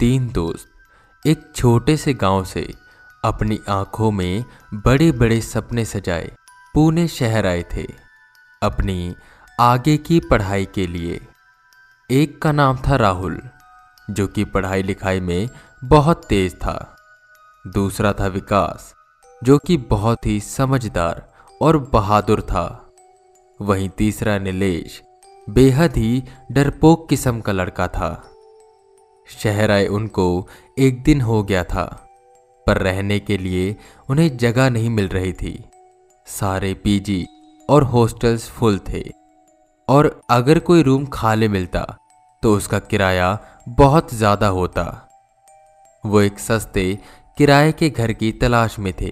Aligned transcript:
तीन 0.00 0.28
दोस्त 0.28 0.68
एक 1.26 1.52
छोटे 1.56 1.96
से 1.96 2.14
गाँव 2.14 2.44
से 2.44 2.74
अपनी 3.24 3.60
आँखों 3.68 4.10
में 4.10 4.44
बड़े 4.74 5.12
बड़े 5.12 5.40
सपने 5.40 5.84
सजाए। 5.84 6.32
पुणे 6.74 7.08
शहर 7.08 7.46
आए 7.46 7.64
थे 7.76 7.86
अपनी 8.62 9.14
आगे 9.60 9.96
की 9.96 10.20
पढ़ाई 10.20 10.64
के 10.64 10.86
लिए। 10.86 11.20
एक 12.10 12.42
का 12.42 12.52
नाम 12.52 12.76
था 12.76 12.96
राहुल, 12.96 13.42
जो 14.10 14.26
कि 14.26 14.44
पढ़ाई 14.44 14.82
लिखाई 14.82 15.20
में 15.20 15.48
बहुत 15.84 16.24
तेज 16.24 16.54
था। 16.54 16.96
दूसरा 17.66 18.12
था 18.12 18.26
विकास, 18.26 18.94
जो 19.44 19.58
कि 19.58 19.76
बहुत 19.76 20.26
ही 20.26 20.40
समझदार 20.40 21.32
और 21.62 21.78
बहादुर 21.78 22.42
था। 22.42 22.90
वहीं 23.60 23.88
तीसरा 23.88 24.38
नीलेश, 24.38 25.02
बेहद 25.50 25.96
ही 25.96 26.24
डरपोक 26.52 27.08
किस्म 27.08 27.40
का 27.40 27.52
लड़का 27.52 27.88
था। 27.88 28.29
शहर 29.32 29.70
आए 29.70 29.86
उनको, 29.88 30.46
एक 30.78 31.02
दिन 31.02 31.20
हो 31.20 31.42
गया 31.42 31.62
था, 31.64 31.84
पर 32.66 32.78
रहने 32.78 33.18
के 33.20 33.36
लिए 33.38 33.76
उन्हें 34.08 34.36
जगह 34.38 34.70
नहीं 34.70 34.90
मिल 34.90 35.08
रही 35.08 35.32
थी। 35.34 35.52
सारे 36.26 36.72
पीजी 36.74 37.26
और 37.68 37.84
हॉस्टल्स 37.84 38.48
फुल 38.50 38.78
थे, 38.88 39.02
और 39.88 40.20
अगर 40.30 40.58
कोई 40.60 40.82
रूम 40.82 41.06
खाली 41.12 41.48
मिलता 41.48 41.86
तो 42.42 42.54
उसका 42.56 42.78
किराया 42.80 43.38
बहुत 43.70 44.14
ज़्यादा 44.14 44.48
होता। 44.48 44.84
वो 46.04 46.20
एक 46.20 46.38
सस्ते 46.38 46.84
किराए 47.38 47.72
के 47.72 47.88
घर 47.90 48.12
की 48.12 48.30
तलाश 48.34 48.78
में 48.78 48.92
थे। 49.00 49.10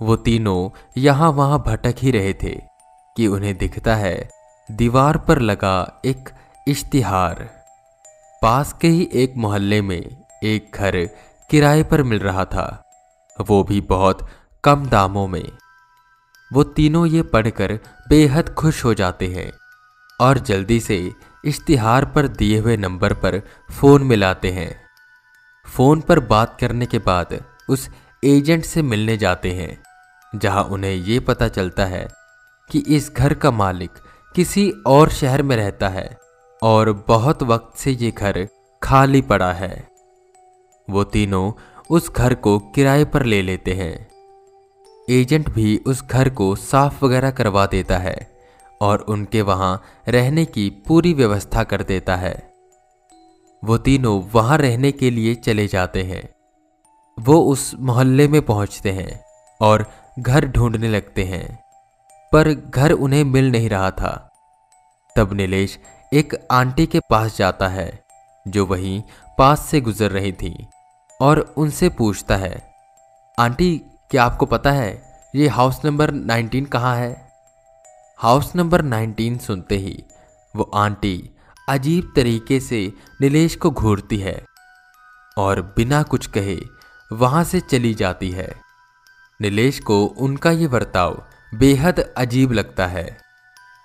वो 0.00 0.16
तीनों 0.18 0.70
यहाँ 0.98 1.30
वहाँ 1.32 1.62
भटक 1.66 1.96
ही 1.98 2.10
रहे 2.10 2.32
थे 2.34 2.54
कि 3.16 3.26
उन्हें 3.28 3.56
दिखता 3.58 3.94
है, 3.96 4.28
दीवार 4.68 5.18
पर 5.18 5.40
लगा 5.40 6.00
एक 6.04 6.30
इश्तिहार। 6.66 7.48
पास 8.42 8.72
के 8.80 8.88
ही 8.88 9.08
एक 9.14 9.34
मोहल्ले 9.36 9.80
में 9.82 10.24
एक 10.44 10.70
घर 10.74 10.96
किराए 11.50 11.82
पर 11.82 12.02
मिल 12.02 12.18
रहा 12.18 12.44
था। 12.44 12.64
वो 13.36 13.62
भी 13.64 13.80
बहुत 13.80 14.26
कम 14.64 14.86
दामों 14.86 15.26
में। 15.28 15.52
वो 16.52 16.62
तीनों 16.64 17.06
ये 17.06 17.22
पढ़कर 17.22 17.78
बेहद 18.08 18.48
खुश 18.54 18.84
हो 18.84 18.94
जाते 18.94 19.26
हैं 19.26 19.50
और 20.20 20.38
जल्दी 20.38 20.78
से 20.80 20.96
इश्तिहार 21.44 22.04
पर 22.04 22.28
दिए 22.28 22.58
हुए 22.58 22.76
नंबर 22.76 23.12
पर 23.14 23.40
फ़ोन 23.72 24.02
मिलाते 24.02 24.50
हैं। 24.50 24.74
फ़ोन 25.66 26.00
पर 26.00 26.20
बात 26.20 26.56
करने 26.60 26.86
के 26.86 26.98
बाद 26.98 27.38
उस 27.68 27.88
एजेंट 28.24 28.64
से 28.64 28.82
मिलने 28.82 29.16
जाते 29.16 29.50
हैं, 29.50 29.78
जहाँ 30.34 30.64
उन्हें 30.64 30.92
ये 30.92 31.20
पता 31.20 31.48
चलता 31.48 31.84
है 31.84 32.06
कि 32.70 32.78
इस 32.88 33.10
घर 33.10 33.34
का 33.34 33.50
मालिक 33.50 33.90
किसी 34.34 34.70
और 34.86 35.10
शहर 35.10 35.42
में 35.42 35.56
रहता 35.56 35.88
है। 35.88 36.21
और 36.62 37.04
बहुत 37.08 37.42
वक्त 37.42 37.78
से 37.78 37.90
ये 37.90 38.10
घर 38.10 38.48
खाली 38.82 39.22
पड़ा 39.22 39.52
है। 39.52 39.88
वो 40.90 41.04
तीनों 41.04 41.52
उस 41.90 42.12
घर 42.12 42.34
को 42.34 42.58
किराए 42.58 43.04
पर 43.04 43.22
ले 43.22 43.42
लेते 43.42 43.72
हैं। 43.72 44.08
एजेंट 45.10 45.50
भी 45.50 45.76
उस 45.86 46.04
घर 46.04 46.28
को 46.28 46.56
साफ़ 46.56 47.04
वगैरह 47.04 47.30
करवा 47.30 47.66
देता 47.66 47.98
है 47.98 48.30
और 48.80 48.98
उनके 48.98 49.42
वहाँ 49.42 49.82
रहने 50.08 50.44
की 50.44 50.70
पूरी 50.70 51.12
व्यवस्था 51.12 51.64
कर 51.64 51.82
देता 51.82 52.16
है। 52.16 52.52
वो 53.64 53.78
तीनों 53.78 54.22
वहाँ 54.32 54.58
रहने 54.58 54.92
के 54.92 55.10
लिए 55.10 55.34
चले 55.34 55.66
जाते 55.66 56.02
हैं। 56.02 56.34
वो 57.20 57.40
उस 57.40 57.74
मोहल्ले 57.80 58.28
में 58.28 58.42
पहुँचते 58.42 58.90
हैं 58.90 59.24
और 59.60 59.86
घर 60.18 60.46
ढूँढने 60.46 60.88
लगते 60.88 61.24
हैं। 61.24 61.64
पर 62.32 62.48
घर 62.54 62.92
उन्हें 62.92 63.24
मिल 63.24 63.50
नहीं 63.50 63.70
रहा 63.70 63.90
था। 63.90 64.28
तब 65.16 65.32
नीलेश 65.32 65.78
एक 66.12 66.48
आंटी 66.50 66.86
के 66.86 67.00
पास 67.00 67.36
जाता 67.36 67.68
है, 67.68 68.04
जो 68.48 68.66
वहीं 68.66 69.02
पास 69.38 69.66
से 69.66 69.80
गुजर 69.80 70.10
रही 70.10 70.32
थी 70.32 70.66
और 71.20 71.54
उनसे 71.56 71.88
पूछता 71.88 72.36
है, 72.36 72.74
आंटी, 73.38 73.76
क्या 74.10 74.24
आपको 74.24 74.46
पता 74.46 74.70
है, 74.70 75.02
ये 75.34 75.48
हाउस 75.48 75.80
नंबर 75.84 76.10
19 76.10 76.66
कहाँ 76.66 76.96
है? 76.96 77.32
हाउस 78.18 78.56
नंबर 78.56 78.82
19 78.82 79.38
सुनते 79.38 79.76
ही, 79.76 80.04
वो 80.56 80.70
आंटी 80.74 81.30
अजीब 81.68 82.12
तरीके 82.16 82.60
से 82.60 82.92
नीलेश 83.20 83.56
को 83.56 83.70
घूरती 83.70 84.16
है 84.16 84.44
और 85.38 85.62
बिना 85.62 86.02
कुछ 86.02 86.26
कहे 86.26 86.58
वहाँ 87.12 87.44
से 87.44 87.60
चली 87.60 87.94
जाती 87.94 88.30
है। 88.30 88.54
नीलेश 89.40 89.78
को 89.78 90.04
उनका 90.04 90.50
ये 90.50 90.68
बर्ताव 90.68 91.24
बेहद 91.54 92.00
अजीब 92.16 92.52
लगता 92.52 92.86
है। 92.86 93.18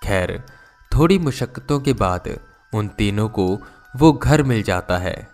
खैर 0.04 0.57
थोड़ी 0.94 1.18
मुशक्क़तों 1.18 1.80
के 1.80 1.92
बाद 1.92 2.38
उन 2.74 2.88
तीनों 2.88 3.28
को 3.28 3.58
वो 3.96 4.12
घर 4.12 4.42
मिल 4.42 4.62
जाता 4.62 4.98
है। 4.98 5.28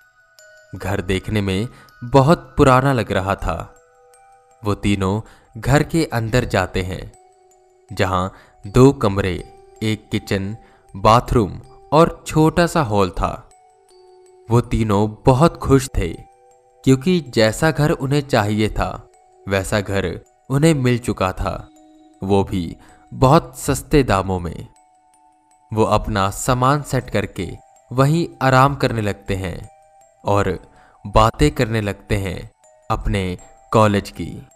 घर 0.75 1.01
देखने 1.01 1.41
में 1.41 1.69
बहुत 2.05 2.55
पुराना 2.57 2.93
लग 2.93 3.13
रहा 3.13 3.35
था। 3.35 3.75
वो 4.65 4.75
तीनों 4.75 5.21
घर 5.61 5.83
के 5.83 6.05
अंदर 6.05 6.45
जाते 6.45 6.83
हैं, 6.83 7.13
जहाँ 7.93 8.33
दो 8.67 8.93
कमरे, 8.93 9.53
एक 9.83 10.09
किचन, 10.13 10.57
बाथरूम 10.97 11.61
और 11.93 12.25
छोटा 12.27 12.67
सा 12.67 12.83
हॉल 12.83 13.11
था। 13.11 13.51
वो 14.51 14.61
तीनों 14.61 15.17
बहुत 15.27 15.57
खुश 15.57 15.89
थे, 15.97 16.09
क्योंकि 16.85 17.21
जैसा 17.21 17.71
घर 17.71 17.91
उन्हें 17.91 18.21
चाहिए 18.21 18.69
था, 18.69 19.09
वैसा 19.49 19.81
घर 19.81 20.21
उन्हें 20.51 20.75
मिल 20.75 20.99
चुका 20.99 21.33
था। 21.33 21.69
वो 22.23 22.45
भी 22.45 22.77
बहुत 23.15 23.59
सस्ते 23.59 24.03
दामों 24.03 24.41
में। 24.41 24.74
वो 25.75 25.85
अपना 25.85 26.31
सामान 26.31 26.83
सेट 26.83 27.11
करके 27.11 27.57
वहीं 27.93 28.29
आराम 28.43 28.75
करने 28.75 29.01
लगते 29.01 29.35
हैं 29.35 29.71
और 30.25 30.73
बातें 31.07 31.51
करने 31.51 31.81
लगते 31.81 32.17
हैं 32.17 32.51
अपने 32.91 33.39
कॉलेज 33.73 34.11
की। 34.11 34.49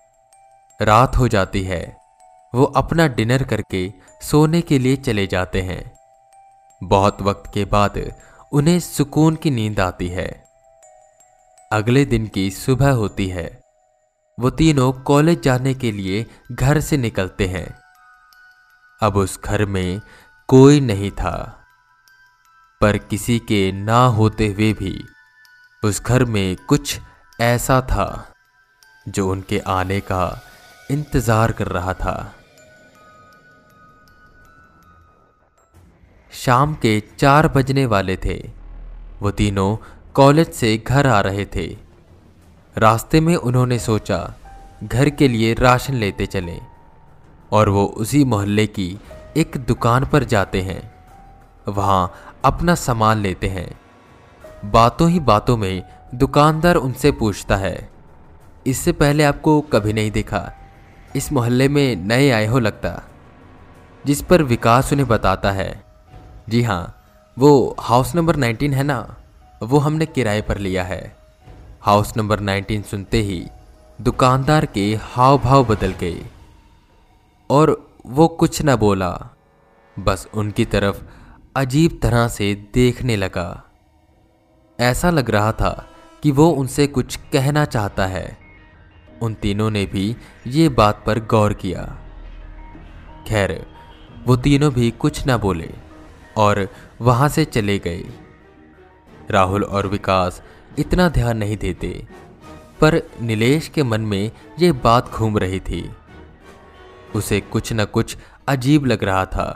रात 0.82 1.16
हो 1.16 1.28
जाती 1.28 1.62
है। 1.62 1.96
वो 2.54 2.64
अपना 2.64 3.06
डिनर 3.06 3.42
करके 3.42 3.92
सोने 4.22 4.60
के 4.60 4.78
लिए 4.78 4.96
चले 4.96 5.26
जाते 5.26 5.62
हैं। 5.62 5.96
बहुत 6.82 7.22
वक्त 7.22 7.50
के 7.54 7.64
बाद 7.64 8.12
उन्हें 8.52 8.80
सुकून 8.80 9.36
की 9.36 9.50
नींद 9.50 9.80
आती 9.80 10.08
है। 10.08 10.44
अगले 11.72 12.04
दिन 12.04 12.26
की 12.26 12.50
सुबह 12.50 12.90
होती 12.90 13.28
है। 13.28 13.60
वो 14.40 14.50
तीनों 14.50 14.92
कॉलेज 14.92 15.42
जाने 15.42 15.74
के 15.74 15.92
लिए 15.92 16.26
घर 16.52 16.80
से 16.80 16.96
निकलते 16.96 17.46
हैं। 17.46 17.78
अब 19.02 19.16
उस 19.16 19.42
घर 19.42 19.64
में 19.64 20.00
कोई 20.48 20.80
नहीं 20.80 21.10
था। 21.10 21.32
पर 22.80 22.96
किसी 22.98 23.38
के 23.38 23.60
ना 23.72 23.98
होते 24.08 24.46
हुए 24.46 24.72
भी 24.72 24.92
उस 25.82 26.00
घर 26.02 26.24
में 26.24 26.56
कुछ 26.68 26.98
ऐसा 27.40 27.80
था 27.80 28.06
जो 29.08 29.28
उनके 29.30 29.58
आने 29.68 29.98
का 30.00 30.40
इंतज़ार 30.90 31.52
कर 31.52 31.66
रहा 31.66 31.94
था। 31.94 32.14
शाम 36.32 36.74
के 36.74 37.00
चार 37.18 37.48
बजने 37.48 37.86
वाले 37.86 38.16
थे। 38.16 38.38
वो 39.22 39.30
तीनों 39.30 39.76
कॉलेज 40.14 40.52
से 40.52 40.76
घर 40.78 41.06
आ 41.06 41.20
रहे 41.20 41.44
थे। 41.46 41.66
रास्ते 42.76 43.20
में 43.20 43.34
उन्होंने 43.36 43.78
सोचा, 43.78 44.34
घर 44.84 45.10
के 45.10 45.28
लिए 45.28 45.54
राशन 45.54 45.94
लेते 45.94 46.26
चलें 46.26 46.60
और 47.52 47.68
वो 47.68 47.84
उसी 47.96 48.24
मोहल्ले 48.24 48.66
की 48.66 48.90
एक 49.38 49.56
दुकान 49.68 50.04
पर 50.04 50.24
जाते 50.24 50.62
हैं। 50.62 50.80
वहाँ 51.68 52.12
अपना 52.44 52.74
सामान 52.74 53.18
लेते 53.18 53.48
हैं। 53.48 53.80
बातों 54.64 55.10
ही 55.10 55.20
बातों 55.20 55.56
में 55.56 55.82
दुकानदार 56.14 56.76
उनसे 56.76 57.10
पूछता 57.12 57.56
है, 57.56 57.90
इससे 58.66 58.92
पहले 58.92 59.24
आपको 59.24 59.60
कभी 59.60 59.92
नहीं 59.92 60.10
देखा? 60.10 60.52
इस 61.16 61.32
मोहल्ले 61.32 61.68
में 61.68 61.96
नए 61.96 62.30
आए 62.30 62.46
हो 62.46 62.58
लगता? 62.58 63.02
जिस 64.06 64.22
पर 64.22 64.42
विकास 64.42 64.92
उन्हें 64.92 65.08
बताता 65.08 65.52
है, 65.52 65.84
जी 66.48 66.62
हाँ 66.62 66.94
वो 67.38 67.76
हाउस 67.80 68.14
नंबर 68.14 68.36
19 68.36 68.74
है 68.74 68.82
ना? 68.82 69.16
वो 69.62 69.78
हमने 69.78 70.06
किराए 70.06 70.42
पर 70.42 70.58
लिया 70.58 70.84
है। 70.84 71.16
हाउस 71.82 72.16
नंबर 72.16 72.40
19 72.40 72.82
सुनते 72.82 73.20
ही 73.22 73.46
दुकानदार 74.00 74.66
के 74.66 74.98
हाव 75.02 75.38
भाव 75.38 75.64
बदल 75.64 75.94
गए 76.00 76.26
और 77.50 77.87
वो 78.06 78.28
कुछ 78.28 78.62
न 78.62 78.76
बोला। 78.76 79.36
बस 79.98 80.28
उनकी 80.34 80.64
तरफ़ 80.64 81.02
अजीब 81.56 81.98
तरह 82.02 82.28
से 82.28 82.54
देखने 82.74 83.16
लगा। 83.16 83.64
ऐसा 84.80 85.10
लग 85.10 85.30
रहा 85.30 85.52
था 85.52 85.88
कि 86.22 86.30
वो 86.30 86.48
उनसे 86.50 86.86
कुछ 86.86 87.16
कहना 87.32 87.64
चाहता 87.64 88.06
है। 88.06 88.38
उन 89.22 89.34
तीनों 89.34 89.70
ने 89.70 89.86
भी 89.86 90.16
ये 90.46 90.68
बात 90.68 91.02
पर 91.06 91.18
गौर 91.20 91.52
किया। 91.52 91.98
खैर, 93.28 93.66
वो 94.26 94.36
तीनों 94.36 94.72
भी 94.72 94.90
कुछ 94.90 95.26
ना 95.26 95.36
बोले 95.36 95.70
और 96.36 96.68
वहाँ 97.00 97.28
से 97.28 97.44
चले 97.44 97.78
गए। 97.78 98.04
राहुल 99.30 99.64
और 99.64 99.86
विकास 99.86 100.42
इतना 100.78 101.08
ध्यान 101.08 101.36
नहीं 101.36 101.56
देते, 101.56 102.06
पर 102.80 103.02
नीलेश 103.20 103.68
के 103.68 103.82
मन 103.82 104.00
में 104.00 104.30
ये 104.58 104.72
बात 104.72 105.10
घूम 105.10 105.38
रही 105.38 105.60
थी। 105.60 105.90
उसे 107.14 107.40
कुछ 107.40 107.72
न 107.72 107.84
कुछ 107.84 108.16
अजीब 108.48 108.86
लग 108.86 109.04
रहा 109.04 109.24
था। 109.26 109.48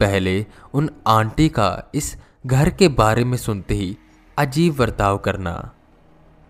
पहले 0.00 0.46
उन 0.74 0.90
आंटी 1.06 1.48
का 1.48 1.90
इस 1.94 2.16
घर 2.46 2.70
के 2.70 2.88
बारे 2.88 3.24
में 3.24 3.36
सुनते 3.38 3.74
ही 3.74 3.96
अजीब 4.36 4.76
बर्ताव 4.76 5.18
करना 5.18 5.72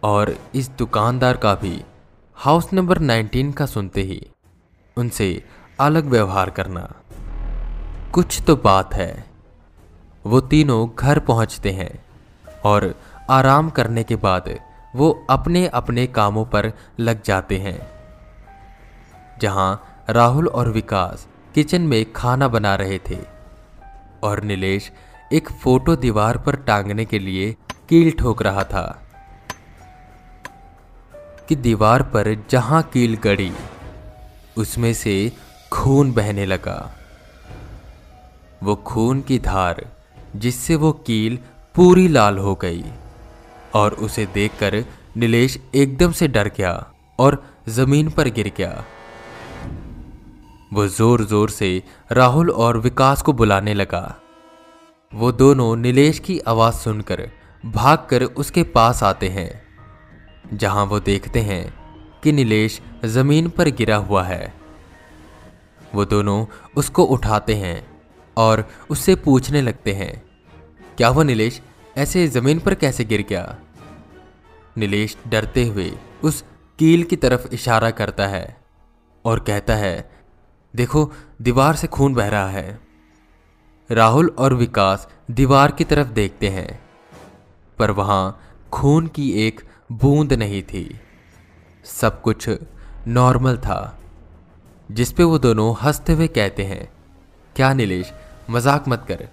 और 0.02 0.34
इस 0.54 0.68
दुकानदार 0.70 1.36
का 1.36 1.54
भी 1.54 1.84
हाउस 2.36 2.72
नंबर 2.72 2.98
19 2.98 3.52
का 3.52 3.66
सुनते 3.66 4.02
ही 4.02 4.26
उनसे 4.96 5.44
अलग 5.80 6.04
व्यवहार 6.04 6.50
करना। 6.50 6.92
कुछ 8.12 8.42
तो 8.42 8.56
बात 8.56 8.94
है। 8.94 9.24
वो 10.24 10.40
तीनों 10.40 10.88
घर 10.98 11.18
पहुँचते 11.18 11.70
हैं 11.70 12.04
और 12.64 12.94
आराम 13.30 13.70
करने 13.70 14.04
के 14.04 14.16
बाद 14.16 14.48
वो 14.96 15.26
अपने 15.30 15.66
अपने 15.66 16.06
कामों 16.06 16.44
पर 16.44 16.72
लग 17.00 17.22
जाते 17.22 17.58
हैं, 17.58 17.78
जहाँ 19.40 19.95
राहुल 20.10 20.48
और 20.48 20.68
विकास 20.68 21.26
किचन 21.54 21.82
में 21.82 22.12
खाना 22.12 22.48
बना 22.48 22.74
रहे 22.74 22.98
थे। 23.10 23.18
और 24.22 24.42
नीलेश 24.42 24.90
एक 25.32 25.50
फ़ोटो 25.52 25.96
दीवार 25.96 26.38
पर 26.38 26.56
टांगने 26.56 27.04
के 27.04 27.18
लिए 27.18 27.56
कील 27.88 28.10
ठोक 28.10 28.42
रहा 28.42 28.64
था 28.64 29.02
कि 31.48 31.56
दीवार 31.56 32.02
पर 32.02 32.34
जहाँ 32.50 32.82
कील 32.82 33.16
गड़ी, 33.16 33.52
उसमें 34.58 34.92
से 34.94 35.32
खून 35.72 36.12
बहने 36.12 36.46
लगा। 36.46 36.78
वो 38.62 38.76
खून 38.76 39.20
की 39.20 39.38
धार 39.38 39.84
जिससे 40.36 40.74
वो 40.74 40.92
कील 40.92 41.38
पूरी 41.74 42.08
लाल 42.08 42.38
हो 42.38 42.54
गई 42.54 42.84
और 43.74 43.94
उसे 43.94 44.26
देखकर 44.26 44.84
नीलेश 45.16 45.58
एकदम 45.74 46.12
से 46.12 46.28
डर 46.28 46.48
गया 46.48 46.92
और 47.18 47.44
ज़मीन 47.68 48.10
पर 48.10 48.28
गिर 48.28 48.52
गया। 48.56 48.84
वो 50.70 50.86
ज़ोर 50.88 51.24
ज़ोर 51.24 51.50
से 51.50 51.82
राहुल 52.12 52.50
और 52.50 52.78
विकास 52.78 53.22
को 53.22 53.32
बुलाने 53.32 53.74
लगा। 53.74 54.02
वो 55.12 55.30
दोनों 55.32 55.74
नीलेश 55.76 56.18
की 56.18 56.38
आवाज़ 56.48 56.74
सुनकर 56.74 57.28
भागकर 57.64 58.22
उसके 58.24 58.62
पास 58.62 59.02
आते 59.02 59.28
हैं, 59.28 59.50
जहाँ 60.54 60.84
वो 60.84 61.00
देखते 61.00 61.40
हैं 61.40 61.74
कि 62.22 62.32
नीलेश 62.32 62.80
ज़मीन 63.06 63.48
पर 63.48 63.68
गिरा 63.70 63.96
हुआ 63.98 64.22
है। 64.24 64.52
वो 65.94 66.04
दोनों 66.04 66.44
उसको 66.76 67.04
उठाते 67.06 67.54
हैं 67.54 67.86
और 68.36 68.64
उससे 68.90 69.14
पूछने 69.16 69.62
लगते 69.62 69.92
हैं, 69.92 70.22
क्या 70.98 71.10
वो 71.10 71.22
नीलेश 71.22 71.60
ऐसे 71.96 72.26
ज़मीन 72.28 72.58
पर 72.58 72.74
कैसे 72.74 73.04
गिर 73.04 73.24
गया? 73.28 73.56
नीलेश 74.76 75.16
डरते 75.28 75.64
हुए 75.64 75.90
उस 76.22 76.44
कील 76.78 77.02
की 77.02 77.16
तरफ़ 77.16 77.46
इशारा 77.54 77.90
करता 77.92 78.26
है 78.26 78.56
और 79.24 79.40
कहता 79.40 79.74
है 79.74 79.94
देखो, 80.76 81.12
दीवार 81.42 81.76
से 81.76 81.86
खून 81.86 82.14
बह 82.14 82.28
रहा 82.28 82.48
है। 82.48 82.78
राहुल 83.90 84.28
और 84.38 84.54
विकास 84.54 85.08
दीवार 85.30 85.72
की 85.72 85.84
तरफ़ 85.84 86.08
देखते 86.08 86.48
हैं, 86.48 86.80
पर 87.78 87.90
वहाँ 87.90 88.40
खून 88.72 89.06
की 89.06 89.30
एक 89.46 89.60
बूंद 89.92 90.32
नहीं 90.32 90.62
थी। 90.62 91.00
सब 91.84 92.20
कुछ 92.22 92.48
नॉर्मल 93.08 93.56
था, 93.56 93.98
जिस 94.90 95.12
पे 95.12 95.24
वो 95.24 95.38
दोनों 95.38 95.74
हँसते 95.82 96.12
हुए 96.12 96.26
कहते 96.28 96.64
हैं, 96.64 96.88
क्या 97.56 97.72
नीलेश, 97.74 98.12
मज़ाक 98.50 98.88
मत 98.88 99.04
कर। 99.08 99.28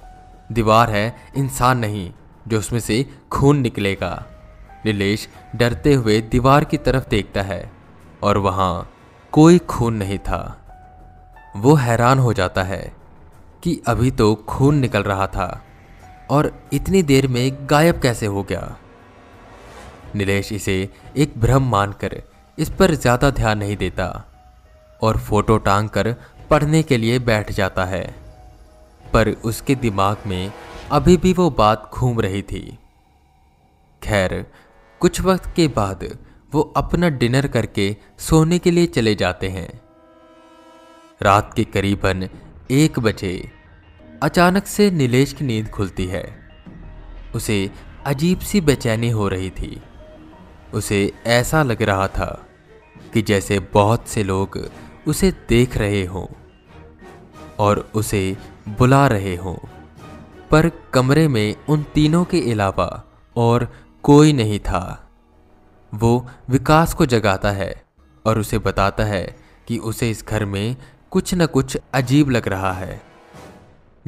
दीवार 0.51 0.89
है 0.89 1.05
इंसान 1.37 1.77
नहीं, 1.77 2.11
जो 2.47 2.59
उसमें 2.59 2.79
से 2.79 3.05
खून 3.31 3.57
निकलेगा। 3.57 4.15
नीलेश 4.85 5.29
डरते 5.55 5.93
हुए 5.93 6.21
दीवार 6.21 6.63
की 6.63 6.77
तरफ़ 6.77 7.09
देखता 7.09 7.41
है, 7.41 7.71
और 8.23 8.37
वहाँ 8.37 8.89
कोई 9.33 9.59
खून 9.59 9.93
नहीं 9.93 10.19
था। 10.19 10.62
वो 11.55 11.73
हैरान 11.75 12.19
हो 12.19 12.33
जाता 12.33 12.63
है 12.63 12.81
कि 13.63 13.81
अभी 13.87 14.11
तो 14.11 14.33
खून 14.47 14.75
निकल 14.75 15.03
रहा 15.03 15.27
था 15.27 15.47
और 16.31 16.51
इतनी 16.73 17.01
देर 17.03 17.27
में 17.27 17.67
गायब 17.69 17.99
कैसे 18.01 18.25
हो 18.25 18.43
गया। 18.43 18.75
नीलेश 20.15 20.51
इसे 20.53 20.77
एक 21.17 21.33
भ्रम 21.37 21.69
मानकर 21.69 22.21
इस 22.57 22.69
पर 22.69 22.93
ज़्यादा 22.95 23.29
ध्यान 23.31 23.57
नहीं 23.57 23.77
देता 23.77 24.07
और 25.01 25.17
फ़ोटो 25.19 25.57
टांग 25.59 25.89
कर 25.89 26.11
पढ़ने 26.49 26.81
के 26.83 26.97
लिए 26.97 27.19
बैठ 27.21 27.51
जाता 27.51 27.85
है। 27.85 28.03
पर 29.03 29.29
उसके 29.45 29.75
दिमाग 29.75 30.27
में 30.27 30.51
अभी 30.91 31.17
भी 31.17 31.33
वो 31.33 31.49
बात 31.49 31.89
घूम 31.93 32.19
रही 32.21 32.41
थी। 32.41 32.77
खैर, 34.01 34.45
कुछ 35.01 35.21
वक्त 35.21 35.53
के 35.55 35.67
बाद 35.69 36.05
वो 36.53 36.61
अपना 36.77 37.09
डिनर 37.11 37.47
करके 37.47 37.95
सोने 38.19 38.59
के 38.59 38.71
लिए 38.71 38.87
चले 38.87 39.15
जाते 39.15 39.49
हैं। 39.49 39.69
रात 41.23 41.53
के 41.53 41.63
करीबन 41.63 42.29
एक 42.71 42.99
बजे 42.99 43.51
अचानक 44.23 44.67
से 44.67 44.91
नीलेश 44.91 45.33
की 45.33 45.45
नींद 45.45 45.69
खुलती 45.69 46.05
है। 46.05 46.39
उसे 47.35 47.71
अजीब 48.05 48.39
सी 48.39 48.61
बेचैनी 48.61 49.09
हो 49.09 49.27
रही 49.27 49.49
थी। 49.49 49.81
उसे 50.73 51.11
ऐसा 51.25 51.63
लग 51.63 51.81
रहा 51.81 52.07
था 52.07 52.45
कि 53.13 53.21
जैसे 53.21 53.59
बहुत 53.59 54.07
से 54.07 54.23
लोग 54.23 54.69
उसे 55.07 55.31
देख 55.31 55.77
रहे 55.77 56.05
हों 56.05 56.27
और 57.59 57.91
उसे 57.93 58.37
बुला 58.67 59.07
रहे 59.07 59.35
हों। 59.35 59.57
पर 60.51 60.69
कमरे 60.93 61.27
में 61.27 61.55
उन 61.69 61.83
तीनों 61.83 62.25
के 62.25 62.51
अलावा 62.51 63.03
और 63.35 63.73
कोई 64.03 64.33
नहीं 64.33 64.59
था। 64.59 65.11
वो 65.93 66.27
विकास 66.49 66.93
को 66.93 67.05
जगाता 67.05 67.51
है 67.51 67.83
और 68.25 68.39
उसे 68.39 68.59
बताता 68.59 69.03
है 69.03 69.35
कि 69.67 69.77
उसे 69.77 70.11
इस 70.11 70.25
घर 70.27 70.45
में 70.45 70.75
कुछ 71.13 71.33
न 71.33 71.45
कुछ 71.45 71.77
अजीब 71.93 72.29
लग 72.29 72.47
रहा 72.47 72.73
है, 72.73 73.01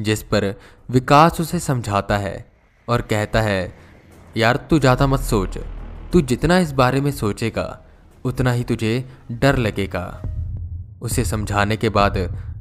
जिस 0.00 0.22
पर 0.22 0.54
विकास 0.90 1.40
उसे 1.40 1.60
समझाता 1.60 2.16
है 2.16 2.52
और 2.88 3.02
कहता 3.02 3.40
है, 3.40 3.78
यार, 4.36 4.56
तू 4.56 4.78
ज़्यादा 4.78 5.06
मत 5.06 5.20
सोच। 5.20 5.58
तू 6.12 6.20
जितना 6.20 6.58
इस 6.58 6.72
बारे 6.72 7.00
में 7.00 7.10
सोचेगा, 7.10 7.80
उतना 8.24 8.52
ही 8.52 8.64
तुझे 8.64 9.08
डर 9.32 9.56
लगेगा। 9.56 10.22
उसे 11.02 11.24
समझाने 11.24 11.76
के 11.76 11.88
बाद 11.88 12.16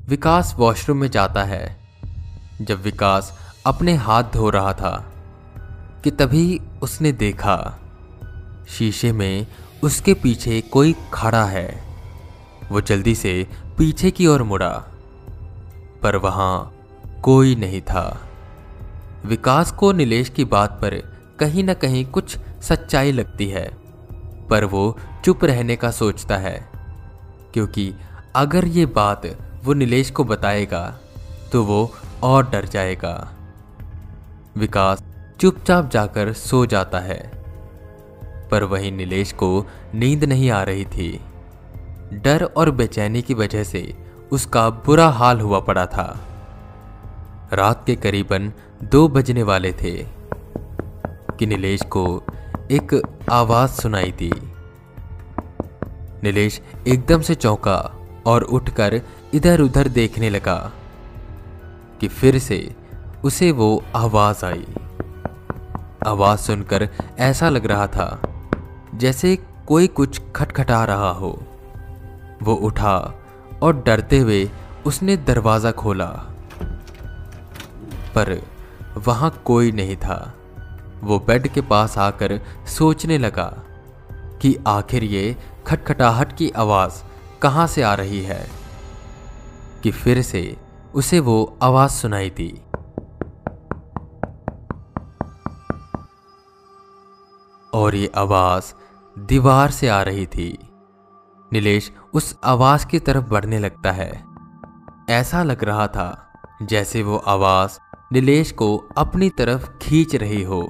विकास 0.07 0.56
वॉशरूम 0.57 0.98
में 0.98 1.09
जाता 1.12 1.44
है, 1.44 1.77
जब 2.62 2.81
विकास 2.81 3.39
अपने 3.65 3.95
हाथ 3.95 4.24
धो 4.24 4.50
रहा 4.50 4.74
था, 4.74 5.13
कि 6.03 6.12
तभी 6.12 6.62
उसने 6.81 7.12
देखा, 7.12 7.80
शीशे 8.69 9.12
में 9.12 9.48
उसके 9.83 10.13
पीछे 10.13 10.62
कोई 10.62 10.95
खड़ा 11.13 11.45
है। 11.45 11.85
वो 12.71 12.81
जल्दी 12.81 13.15
से 13.15 13.47
पीछे 13.77 14.12
की 14.12 14.27
ओर 14.27 14.44
मुड़ा। 14.44 14.73
पर 16.01 16.15
वहाँ 16.15 16.73
कोई 17.23 17.56
नहीं 17.56 17.81
था। 17.81 18.06
विकास 19.25 19.71
को 19.71 19.91
नीलेश 19.91 20.29
की 20.29 20.45
बात 20.45 20.71
पर 20.71 20.95
कहीं 21.39 21.63
ना 21.63 21.73
कहीं 21.73 22.06
कुछ 22.06 22.38
सच्चाई 22.62 23.12
लगती 23.12 23.48
है, 23.50 23.65
पर 24.50 24.65
वो 24.65 24.98
चुप 25.24 25.43
रहने 25.45 25.75
का 25.75 25.91
सोचता 25.91 26.38
है, 26.38 26.57
क्योंकि 27.53 27.93
अगर 28.36 28.65
ये 28.67 28.86
बात 28.86 29.25
वो 29.63 29.74
नीलेश 29.74 30.12
को 30.12 30.24
बताएगा 30.24 30.84
तो 31.51 31.63
वो 31.63 31.91
और 32.24 32.50
डर 32.50 32.65
जाएगा। 32.65 33.15
विकास 34.57 35.03
चुपचाप 35.39 35.89
जाकर 35.89 36.31
सो 36.34 36.65
जाता 36.65 37.00
है, 37.00 37.19
पर 38.51 38.63
वहीं 38.63 38.91
नीलेश 38.91 39.31
को 39.34 39.65
नींद 39.95 40.24
नहीं 40.24 40.50
आ 40.51 40.62
रही 40.63 40.86
थी। 40.86 41.19
डर 42.15 42.43
और 42.43 42.72
बेचैनी 42.72 43.22
की 43.22 43.34
वजह 43.34 43.63
से 43.63 44.05
उसका 44.31 44.69
बुरा 44.69 45.07
हाल 45.07 45.41
हुआ 45.41 45.60
पड़ा 45.60 45.86
था। 45.86 46.19
रात 47.53 47.84
के 47.86 47.95
करीबन 47.95 48.53
दो 48.84 49.07
बजने 49.07 49.43
वाले 49.43 49.72
थे। 49.72 50.07
कि 51.39 51.45
नीलेश 51.45 51.81
को 51.81 52.24
एक 52.72 53.01
आवाज़ 53.31 53.69
सुनाई 53.69 54.12
दी। 54.12 54.31
नीलेश 56.24 56.62
एकदम 56.88 57.22
से 57.22 57.36
चौंका 57.36 57.91
और 58.25 58.43
उठकर 58.43 59.01
इधर 59.34 59.62
उधर 59.62 59.88
देखने 59.88 60.29
लगा 60.29 60.72
कि 62.01 62.07
फिर 62.07 62.39
से 62.39 62.75
उसे 63.24 63.51
वो 63.51 63.84
आवाज़ 63.95 64.45
आई। 64.45 64.65
आवाज़ 66.07 66.39
सुनकर 66.39 66.89
ऐसा 67.19 67.50
लग 67.50 67.65
रहा 67.65 67.88
था 67.88 68.22
जैसे 68.95 69.38
कोई 69.67 69.88
कुछ 69.88 70.22
खटखटा 70.36 70.86
रहा 70.86 71.12
हो। 71.12 71.43
वो 72.46 72.54
उठा 72.56 72.98
और 73.62 73.75
डरते 73.84 74.20
हुए 74.20 74.50
उसने 74.86 75.18
दरवाज़ा 75.18 75.72
खोला। 75.72 76.08
पर 78.16 78.42
वहाँ 78.98 79.30
कोई 79.46 79.72
नहीं 79.72 79.96
था। 79.96 80.34
वो 81.04 81.20
बेड 81.20 81.48
के 81.48 81.62
पास 81.62 81.98
आकर 81.98 82.40
सोचने 82.68 83.18
लगा 83.18 83.48
कि 84.42 84.56
आखिर 84.68 85.04
ये 85.04 85.36
खटखटाहट 85.68 86.36
की 86.38 86.50
आवाज़ 86.50 87.02
कहाँ 87.42 87.68
से 87.68 87.82
आ 87.82 87.94
रही 87.94 88.22
है, 88.22 88.48
कि 89.84 89.92
फिर 89.92 90.22
से 90.22 90.58
उसे 90.96 91.20
वो 91.20 91.58
आवाज़ 91.62 91.92
सुनाई 91.92 92.30
दी। 92.30 92.52
और 97.74 97.96
ये 97.96 98.12
आवाज़ 98.16 98.74
दीवार 99.20 99.72
से 99.72 99.88
आ 99.88 100.02
रही 100.02 100.25
थी। 100.25 100.58
नीलेश 101.54 101.92
उस 102.15 102.39
आवाज़ 102.43 102.86
की 102.88 103.00
तरफ़ 103.00 103.25
बढ़ने 103.25 103.60
लगता 103.60 103.91
है। 103.91 104.24
ऐसा 105.10 105.43
लग 105.43 105.63
रहा 105.63 105.88
था 105.88 106.34
जैसे 106.62 107.03
वो 107.03 107.17
आवाज़ 107.17 107.79
नीलेश 108.13 108.51
को 108.51 108.77
अपनी 108.98 109.29
तरफ़ 109.29 109.69
खींच 109.77 110.15
रही 110.15 110.43
हो। 110.43 110.62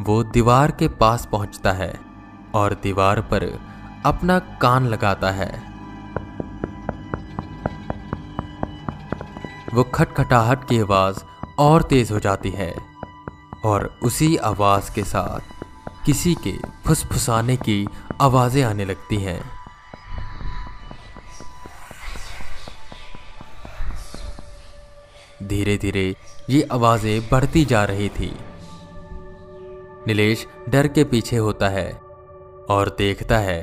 वो 0.00 0.22
दीवार 0.24 0.70
के 0.70 0.88
पास 0.88 1.28
पहुँचता 1.32 1.72
है 1.72 2.00
और 2.54 2.74
दीवार 2.74 3.20
पर 3.20 3.60
अपना 4.04 4.38
कान 4.38 4.86
लगाता 4.86 5.30
है। 5.30 5.50
वो 9.74 9.82
खटखटाहट 9.84 10.68
की 10.68 10.80
आवाज़ 10.80 11.22
और 11.58 11.82
तेज 11.82 12.12
हो 12.12 12.20
जाती 12.20 12.50
है 12.50 12.74
और 13.64 13.98
उसी 14.02 14.36
आवाज़ 14.36 14.94
के 14.94 15.04
साथ 15.04 15.40
किसी 16.06 16.34
के 16.34 16.56
फुसफुसाने 16.86 17.56
की 17.56 17.86
आवाज़ें 18.20 18.62
आने 18.64 18.84
लगती 18.84 19.16
हैं। 19.16 19.59
धीरे 25.50 25.76
धीरे 25.76 26.14
ये 26.50 26.62
आवाज़ें 26.72 27.28
बढ़ती 27.28 27.64
जा 27.64 27.84
रही 27.84 28.08
थी। 28.08 28.32
नीलेश 30.06 30.46
डर 30.68 30.88
के 30.88 31.04
पीछे 31.04 31.36
होता 31.36 31.68
है 31.68 31.90
और 32.70 32.94
देखता 32.98 33.38
है 33.38 33.60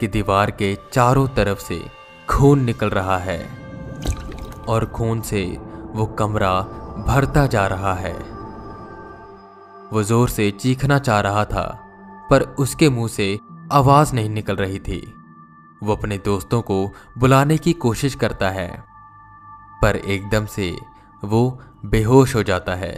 कि 0.00 0.08
दीवार 0.08 0.50
के 0.50 0.76
चारों 0.92 1.26
तरफ़ 1.28 1.58
से 1.58 1.80
खून 2.28 2.64
निकल 2.64 2.90
रहा 2.90 3.18
है 3.18 3.38
और 4.68 4.86
खून 4.86 5.20
से 5.20 5.44
वो 5.92 6.06
कमरा 6.06 6.60
भरता 7.06 7.46
जा 7.46 7.66
रहा 7.66 7.94
है। 7.94 8.12
वो 9.92 10.02
ज़ोर 10.02 10.28
से 10.28 10.50
चीखना 10.50 10.98
चाह 10.98 11.20
रहा 11.20 11.44
था, 11.44 11.64
पर 12.30 12.42
उसके 12.58 12.88
मुँह 12.88 13.08
से 13.08 13.38
आवाज़ 13.72 14.14
नहीं 14.14 14.30
निकल 14.30 14.56
रही 14.56 14.78
थी। 14.78 15.00
वो 15.82 15.92
अपने 15.92 16.18
दोस्तों 16.18 16.60
को 16.62 16.76
बुलाने 17.18 17.58
की 17.58 17.72
कोशिश 17.72 18.14
करता 18.14 18.50
है। 18.50 18.87
पर 19.82 19.96
एकदम 19.96 20.46
से 20.46 20.70
वो 21.22 21.60
बेहोश 21.86 22.34
हो 22.34 22.42
जाता 22.42 22.74
है। 22.74 22.92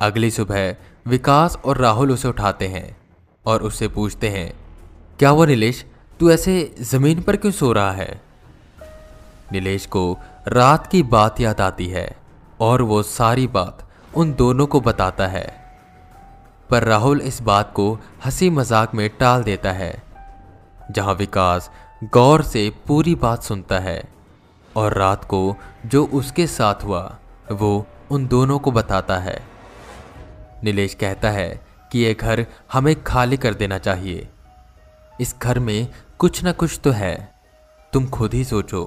अगली 0.00 0.30
सुबह 0.30 0.74
विकास 1.06 1.56
और 1.56 1.76
राहुल 1.76 2.10
उसे 2.12 2.28
उठाते 2.28 2.68
हैं 2.68 2.96
और 3.44 3.62
उससे 3.62 3.88
पूछते 3.88 4.28
हैं, 4.28 4.52
क्या 5.18 5.32
वो 5.32 5.44
नीलेश? 5.44 5.84
तू 6.20 6.30
ऐसे 6.30 6.74
ज़मीन 6.80 7.22
पर 7.22 7.36
क्यों 7.36 7.52
सो 7.52 7.72
रहा 7.72 7.92
है? 7.92 8.20
नीलेश 9.52 9.86
को 9.86 10.18
रात 10.48 10.86
की 10.86 11.02
बात 11.02 11.40
याद 11.40 11.60
आती 11.60 11.86
है 11.86 12.16
और 12.60 12.82
वो 12.82 13.02
सारी 13.02 13.46
बात 13.46 13.86
उन 14.14 14.32
दोनों 14.34 14.66
को 14.66 14.80
बताता 14.80 15.26
है। 15.26 15.46
पर 16.70 16.84
राहुल 16.84 17.20
इस 17.20 17.40
बात 17.42 17.72
को 17.74 17.92
हँसी 18.24 18.50
मज़ाक 18.50 18.94
में 18.94 19.08
टाल 19.10 19.42
देता 19.42 19.72
है, 19.72 20.02
जहाँ 20.90 21.14
विकास 21.14 21.70
गौर 22.04 22.42
से 22.42 22.68
पूरी 22.86 23.14
बात 23.14 23.42
सुनता 23.42 23.78
है। 23.78 24.19
और 24.80 24.94
रात 24.94 25.24
को 25.24 25.56
जो 25.86 26.04
उसके 26.06 26.46
साथ 26.46 26.74
हुआ, 26.74 27.18
वो 27.52 27.86
उन 28.10 28.26
दोनों 28.26 28.58
को 28.58 28.72
बताता 28.72 29.16
है। 29.18 29.42
नीलेश 30.64 30.94
कहता 30.94 31.30
है 31.30 31.66
कि 31.92 31.98
यह 31.98 32.14
घर 32.20 32.46
हमें 32.72 33.04
खाली 33.04 33.36
कर 33.36 33.54
देना 33.54 33.78
चाहिए। 33.78 34.28
इस 35.20 35.34
घर 35.42 35.58
में 35.58 35.88
कुछ 36.18 36.42
ना 36.44 36.52
कुछ 36.52 36.80
तो 36.84 36.90
है। 36.90 37.34
तुम 37.92 38.08
खुद 38.08 38.34
ही 38.34 38.44
सोचो 38.44 38.84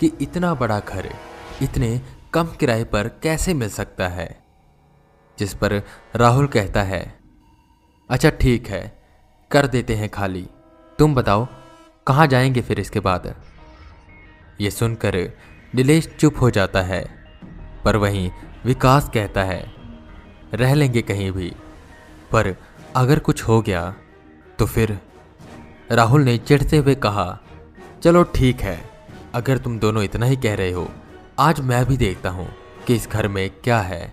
कि 0.00 0.12
इतना 0.20 0.54
बड़ा 0.54 0.80
घर 0.80 1.14
इतने 1.62 2.00
कम 2.32 2.46
किराए 2.46 2.84
पर 2.84 3.08
कैसे 3.08 3.54
मिल 3.54 3.70
सकता 3.70 4.08
है। 4.08 4.44
जिस 5.38 5.54
पर 5.54 5.82
राहुल 6.16 6.46
कहता 6.46 6.82
है 6.82 7.18
अच्छा 8.10 8.30
ठीक 8.30 8.68
है, 8.68 8.98
कर 9.50 9.66
देते 9.66 9.94
हैं 9.94 10.08
खाली। 10.08 10.46
तुम 10.98 11.14
बताओ, 11.14 11.46
कहाँ 12.06 12.26
जाएँगे 12.26 12.60
फिर 12.60 12.80
इसके 12.80 13.00
बाद? 13.00 13.34
ये 14.60 14.70
सुनकर 14.70 15.16
नीलेश 15.74 16.08
चुप 16.20 16.40
हो 16.40 16.50
जाता 16.50 16.82
है, 16.82 17.04
पर 17.84 17.96
वहीं 17.96 18.30
विकास 18.64 19.08
कहता 19.14 19.42
है, 19.42 19.64
रह 20.54 20.74
लेंगे 20.74 21.02
कहीं 21.02 21.30
भी, 21.32 21.50
पर 22.32 22.54
अगर 22.96 23.18
कुछ 23.18 23.42
हो 23.42 23.60
गया 23.62 23.94
तो 24.58 24.66
फिर 24.66 24.98
राहुल 25.90 26.22
ने 26.22 26.36
चिढ़ते 26.38 26.76
हुए 26.76 26.94
कहा, 26.96 27.38
चलो 28.02 28.22
ठीक 28.34 28.60
है, 28.60 28.78
अगर 29.34 29.58
तुम 29.58 29.78
दोनों 29.78 30.02
इतना 30.02 30.26
ही 30.26 30.36
कह 30.36 30.54
रहे 30.54 30.72
हो, 30.72 30.88
आज 31.38 31.60
मैं 31.60 31.84
भी 31.86 31.96
देखता 31.96 32.30
हूँ 32.30 32.48
कि 32.86 32.94
इस 32.94 33.08
घर 33.08 33.28
में 33.28 33.48
क्या 33.64 33.80
है। 33.80 34.12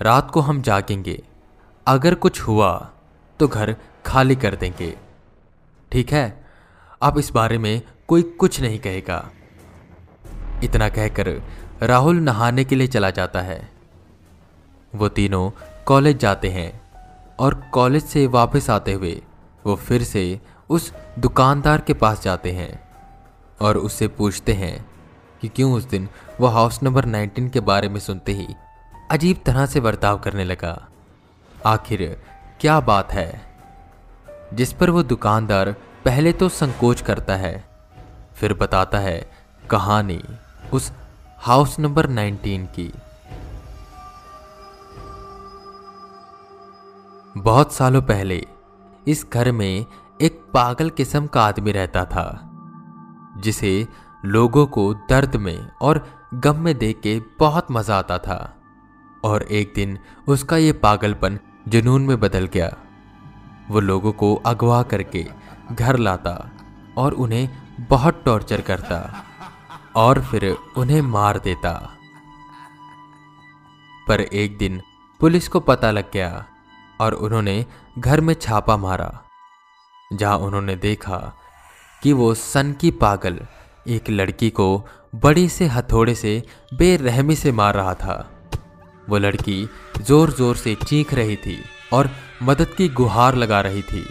रात 0.00 0.30
को 0.30 0.40
हम 0.40 0.62
जागेंगे, 0.62 1.22
अगर 1.86 2.14
कुछ 2.14 2.40
हुआ 2.40 2.72
तो 3.40 3.48
घर 3.48 3.74
खाली 4.06 4.36
कर 4.36 4.54
देंगे। 4.54 4.94
ठीक 5.90 6.12
है? 6.12 6.44
अब 7.02 7.18
इस 7.18 7.30
बारे 7.30 7.58
में 7.58 7.80
कोई 8.08 8.22
कुछ 8.22 8.60
नहीं 8.60 8.78
कहेगा। 8.78 9.30
इतना 10.64 10.88
कहकर 10.88 11.28
राहुल 11.82 12.16
नहाने 12.16 12.64
के 12.64 12.76
लिए 12.76 12.86
चला 12.86 13.10
जाता 13.10 13.40
है। 13.40 13.60
वो 14.94 15.08
तीनों 15.08 15.50
कॉलेज 15.86 16.18
जाते 16.18 16.48
हैं 16.48 16.80
और 17.38 17.54
कॉलेज 17.72 18.04
से 18.04 18.26
वापस 18.26 18.70
आते 18.70 18.92
हुए 18.92 19.20
वो 19.66 19.74
फिर 19.76 20.02
से 20.02 20.40
उस 20.70 20.92
दुकानदार 21.18 21.80
के 21.80 21.94
पास 21.94 22.22
जाते 22.22 22.52
हैं 22.52 22.72
और 23.60 23.76
उससे 23.76 24.08
पूछते 24.08 24.52
हैं 24.52 24.86
कि 25.42 25.48
क्यों 25.48 25.72
उस 25.72 25.84
दिन 25.84 26.08
वो 26.40 26.46
हाउस 26.46 26.82
नंबर 26.82 27.06
19 27.06 27.50
के 27.50 27.60
बारे 27.60 27.88
में 27.88 28.00
सुनते 28.00 28.32
ही 28.32 28.46
अजीब 29.10 29.40
तरह 29.46 29.66
से 29.66 29.80
बर्ताव 29.80 30.18
करने 30.18 30.44
लगा। 30.44 30.88
आखिर 31.66 32.04
क्या 32.60 32.78
बात 32.80 33.12
है? 33.12 33.40
जिस 34.54 34.72
पर 34.72 34.90
वो 34.90 35.02
दुकानदार 35.02 35.72
पहले 36.04 36.32
तो 36.32 36.48
संकोच 36.48 37.00
करता 37.00 37.36
है, 37.36 37.64
फिर 38.34 38.54
बताता 38.54 38.98
है 38.98 39.30
कहानी। 39.70 40.22
उस 40.72 40.92
हाउस 41.38 41.78
नंबर 41.78 42.06
19 42.06 42.66
की। 42.66 42.92
बहुत 47.36 47.72
सालों 47.72 48.02
पहले, 48.02 48.46
इस 49.08 49.26
घर 49.32 49.52
में 49.52 49.86
एक 50.20 50.40
पागल 50.54 50.90
किस्म 50.90 51.26
का 51.26 51.44
आदमी 51.44 51.72
रहता 51.72 52.04
था, 52.04 52.50
जिसे 53.36 53.88
लोगों 54.24 54.66
को 54.66 54.94
दर्द 54.94 55.36
में 55.36 55.70
और 55.82 56.08
गम 56.34 56.56
में 56.56 56.78
देख 56.78 57.00
के 57.00 57.20
बहुत 57.38 57.66
मज़ा 57.70 57.98
आता 57.98 58.18
था। 58.18 58.56
और 59.24 59.42
एक 59.42 59.72
दिन 59.76 59.98
उसका 60.28 60.56
ये 60.56 60.72
पागलपन 60.72 61.38
जुनून 61.68 62.02
में 62.02 62.20
बदल 62.20 62.46
गया। 62.46 62.76
वो 63.68 63.80
लोगों 63.80 64.12
को 64.12 64.34
अगवा 64.34 64.82
करके 64.82 65.26
घर 65.72 65.96
लाता 65.96 66.50
और 66.96 67.12
उन्हें 67.12 67.48
बहुत 67.80 68.22
टॉर्चर 68.24 68.60
करता। 68.60 69.24
और 69.94 70.20
फिर 70.22 70.44
उन्हें 70.76 71.00
मार 71.02 71.38
देता। 71.38 71.72
पर 74.08 74.20
एक 74.20 74.56
दिन 74.58 74.80
पुलिस 75.20 75.48
को 75.48 75.60
पता 75.60 75.90
लग 75.90 76.10
गया 76.12 76.44
और 77.00 77.14
उन्होंने 77.14 77.64
घर 77.98 78.20
में 78.20 78.34
छापा 78.34 78.76
मारा, 78.76 79.10
जहाँ 80.10 80.38
उन्होंने 80.38 80.76
देखा 80.76 81.18
कि 82.02 82.12
वो 82.12 82.32
सन 82.34 82.72
की 82.72 82.90
पागल 82.90 83.40
एक 83.88 84.10
लड़की 84.10 84.50
को 84.50 84.66
बड़ी 85.14 85.48
से 85.48 85.66
हथौड़े 85.66 86.14
से 86.14 86.42
बेरहमी 86.74 87.36
से 87.36 87.52
मार 87.52 87.74
रहा 87.74 87.94
था। 87.94 88.16
वो 89.08 89.18
लड़की 89.18 89.68
ज़ोर 89.98 90.30
ज़ोर 90.30 90.56
से 90.56 90.74
चीख 90.74 91.14
रही 91.14 91.36
थी 91.36 91.58
और 91.92 92.10
मदद 92.42 92.74
की 92.74 92.88
गुहार 92.88 93.34
लगा 93.34 93.60
रही 93.60 93.82
थी। 93.82 94.04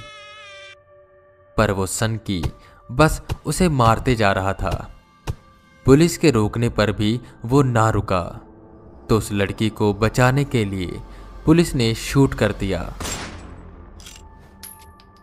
पर 1.58 1.72
वो 1.72 1.86
सन 1.88 2.16
की 2.18 2.44
बस 2.90 3.22
उसे 3.46 3.70
मारते 3.70 4.16
जा 4.16 4.32
रहा 4.32 4.54
था। 4.54 4.99
पुलिस 5.90 6.18
के 6.18 6.32
रोकने 6.32 6.70
पर 6.70 6.92
भी 6.92 7.22
वो 7.46 7.62
ना 7.62 7.90
रुका। 7.90 8.22
तो 9.10 9.18
उस 9.18 9.32
लड़की 9.32 9.70
को 9.70 9.94
बचाने 9.94 10.44
के 10.44 10.66
लिए 10.66 11.02
पुलिस 11.46 11.76
ने 11.76 11.96
शूट 11.96 12.34
कर 12.34 12.52
दिया। 12.52 12.94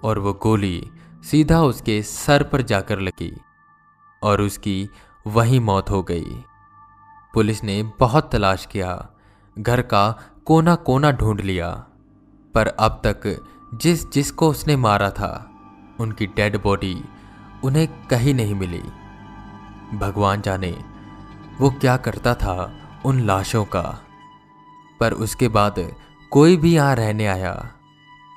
और 0.04 0.18
वो 0.18 0.32
गोली 0.32 0.90
सीधा 1.30 1.62
उसके 1.62 2.02
सर 2.02 2.42
पर 2.42 2.62
जाकर 2.62 2.99
लगी 2.99 3.37
और 4.23 4.40
उसकी 4.40 4.90
वही 5.26 5.61
मौत 5.61 5.90
हो 5.90 6.02
गई। 6.02 6.44
पुलिस 7.35 7.64
ने 7.64 7.82
बहुत 7.82 8.32
तलाश 8.32 8.66
किया। 8.66 9.08
घर 9.58 9.82
का 9.82 10.18
कोना 10.44 10.75
कोना 10.75 11.11
ढूंढ 11.11 11.40
लिया। 11.40 11.87
पर 12.54 12.66
अब 12.66 13.00
तक 13.06 13.44
जिस 13.75 14.11
जिसको 14.11 14.50
उसने 14.50 14.76
मारा 14.76 15.11
था, 15.11 15.50
उनकी 16.00 16.26
डेड 16.26 16.62
बॉडी 16.62 17.04
उन्हें 17.64 18.06
कहीं 18.06 18.35
नहीं 18.35 18.54
मिली। 18.54 18.82
भगवान 19.94 20.40
जाने, 20.40 20.70
वो 21.60 21.70
क्या 21.70 21.96
करता 21.98 22.34
था 22.34 22.72
उन 23.06 23.20
लाशों 23.20 23.64
का। 23.66 23.82
पर 25.00 25.12
उसके 25.12 25.48
बाद 25.48 25.74
कोई 26.32 26.56
भी 26.56 26.74
यहाँ 26.74 26.94
रहने 26.96 27.26
आया 27.26 27.54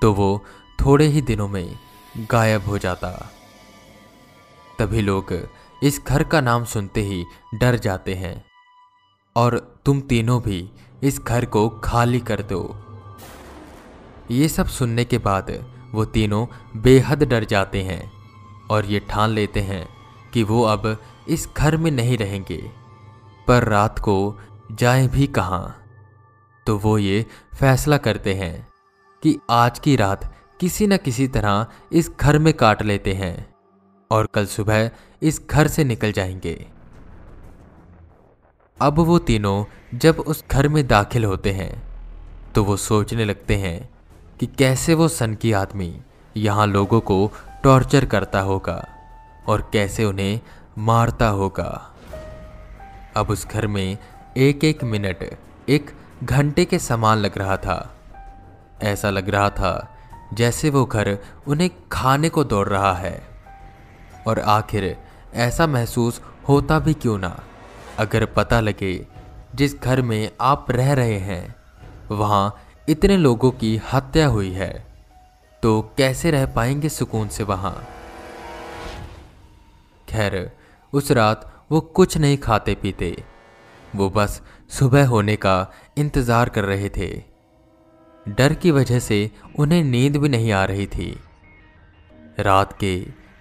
तो 0.01 0.13
वो 0.13 0.43
थोड़े 0.79 1.05
ही 1.05 1.21
दिनों 1.21 1.47
में 1.47 1.77
गायब 2.31 2.65
हो 2.65 2.77
जाता। 2.77 3.09
तभी 4.79 5.01
लोग 5.01 5.33
इस 5.81 6.01
घर 6.07 6.23
का 6.23 6.41
नाम 6.41 6.65
सुनते 6.65 7.01
ही 7.01 7.23
डर 7.55 7.75
जाते 7.77 8.13
हैं, 8.15 8.43
और 9.35 9.57
तुम 9.85 9.99
तीनों 10.01 10.41
भी 10.41 10.69
इस 11.03 11.19
घर 11.19 11.45
को 11.45 11.67
खाली 11.83 12.19
कर 12.19 12.41
दो। 12.43 12.61
ये 14.31 14.47
सब 14.49 14.67
सुनने 14.67 15.05
के 15.05 15.17
बाद 15.17 15.51
वो 15.93 16.05
तीनों 16.07 16.45
बेहद 16.77 17.23
डर 17.23 17.43
जाते 17.45 17.83
हैं, 17.83 18.11
और 18.71 18.85
ये 18.85 18.99
ठान 19.09 19.29
लेते 19.29 19.61
हैं 19.61 19.87
कि 20.33 20.43
वो 20.43 20.63
अब 20.63 20.85
इस 21.29 21.49
घर 21.57 21.77
में 21.77 21.91
नहीं 21.91 22.17
रहेंगे, 22.17 22.71
पर 23.47 23.63
रात 23.63 23.99
को 23.99 24.35
जाए 24.71 25.07
भी 25.07 25.27
कहाँ? 25.27 25.83
तो 26.67 26.77
वो 26.77 26.97
ये 26.97 27.25
फैसला 27.59 27.97
करते 27.97 28.33
हैं 28.33 28.67
कि 29.23 29.39
आज 29.49 29.79
की 29.79 29.95
रात 29.95 30.35
किसी 30.59 30.87
न 30.87 30.97
किसी 30.97 31.27
तरह 31.27 31.67
इस 31.91 32.11
घर 32.21 32.39
में 32.39 32.53
काट 32.53 32.81
लेते 32.81 33.13
हैं 33.13 33.53
और 34.11 34.25
कल 34.25 34.45
सुबह 34.45 34.91
इस 35.21 35.47
घर 35.51 35.67
से 35.67 35.83
निकल 35.83 36.11
जाएँगे। 36.11 36.67
अब 38.81 38.99
वो 38.99 39.19
तीनों 39.19 39.65
जब 39.97 40.19
उस 40.19 40.43
घर 40.51 40.67
में 40.67 40.87
दाखिल 40.87 41.25
होते 41.25 41.51
हैं 41.51 41.89
तो 42.55 42.63
वो 42.63 42.77
सोचने 42.77 43.25
लगते 43.25 43.55
हैं 43.55 43.89
कि 44.39 44.45
कैसे 44.45 44.93
वो 44.93 45.07
सन 45.07 45.35
की 45.35 45.51
आदमी 45.51 46.01
यहाँ 46.37 46.67
लोगों 46.67 47.01
को 47.01 47.31
टॉर्चर 47.63 48.05
करता 48.05 48.39
होगा 48.39 48.87
और 49.47 49.69
कैसे 49.73 50.05
उन्हें 50.05 50.39
मारता 50.79 51.27
होगा। 51.27 51.95
अब 53.17 53.29
उस 53.29 53.47
घर 53.47 53.67
में 53.67 53.97
एक 54.37 54.63
एक 54.63 54.83
मिनट, 54.83 55.37
एक 55.69 55.91
घंटे 56.23 56.65
के 56.65 56.79
समान 56.79 57.17
लग 57.17 57.37
रहा 57.37 57.57
था। 57.57 57.95
ऐसा 58.81 59.09
लग 59.09 59.29
रहा 59.29 59.49
था 59.49 59.97
जैसे 60.33 60.69
वो 60.69 60.85
घर 60.85 61.17
उन्हें 61.47 61.69
खाने 61.91 62.29
को 62.29 62.43
दौड़ 62.43 62.67
रहा 62.69 62.93
है। 62.93 63.23
और 64.27 64.39
आखिर 64.39 64.97
ऐसा 65.33 65.67
महसूस 65.67 66.21
होता 66.49 66.79
भी 66.79 66.93
क्यों 66.93 67.17
ना? 67.17 67.39
अगर 67.99 68.25
पता 68.25 68.59
लगे 68.59 69.07
जिस 69.55 69.79
घर 69.81 70.01
में 70.01 70.31
आप 70.41 70.71
रह 70.71 70.93
रहे 70.93 71.19
हैं, 71.19 71.55
वहाँ 72.11 72.55
इतने 72.89 73.17
लोगों 73.17 73.51
की 73.51 73.81
हत्या 73.93 74.27
हुई 74.27 74.51
है 74.51 74.85
तो 75.63 75.81
कैसे 75.97 76.31
रह 76.31 76.45
पाएँगे 76.45 76.89
सुकून 76.89 77.27
से 77.27 77.43
वहाँ? 77.43 77.87
खैर 80.09 80.58
उस 80.93 81.11
रात 81.11 81.45
वो 81.71 81.79
कुछ 81.95 82.17
नहीं 82.17 82.37
खाते 82.37 82.75
पीते। 82.75 83.15
वो 83.95 84.09
बस 84.09 84.41
सुबह 84.69 85.07
होने 85.07 85.35
का 85.35 85.55
इंतज़ार 85.97 86.49
कर 86.49 86.65
रहे 86.65 86.89
थे। 86.89 87.09
डर 88.25 88.53
की 88.53 88.71
वजह 88.71 88.99
से 88.99 89.19
उन्हें 89.59 89.83
नींद 89.83 90.17
भी 90.17 90.29
नहीं 90.29 90.51
आ 90.51 90.63
रही 90.65 90.87
थी। 90.87 91.09
रात 92.39 92.73
के 92.73 92.95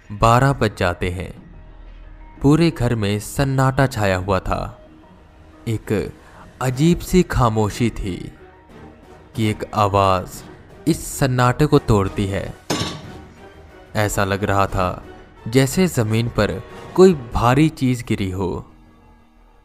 बारह 0.09 0.53
बज 0.53 0.75
जाते 0.77 1.09
हैं। 1.09 1.31
पूरे 2.41 2.69
घर 2.71 2.95
में 2.95 3.19
सन्नाटा 3.19 3.87
छाया 3.87 4.17
हुआ 4.17 4.39
था। 4.39 4.61
एक 5.67 6.11
अजीब 6.61 6.99
सी 6.99 7.23
खामोशी 7.23 7.89
थी 7.89 8.15
कि 9.35 9.49
एक 9.49 9.63
आवाज़ 9.75 10.41
इस 10.87 11.05
सन्नाटे 11.09 11.65
को 11.65 11.79
तोड़ती 11.79 12.25
है। 12.25 12.53
ऐसा 13.95 14.23
लग 14.23 14.43
रहा 14.43 14.65
था 14.67 14.87
जैसे 15.47 15.87
ज़मीन 15.87 16.29
पर 16.29 16.61
कोई 16.99 17.13
भारी 17.13 17.69
चीज़ 17.69 18.03
गिरी 18.03 18.31
हो 18.31 18.71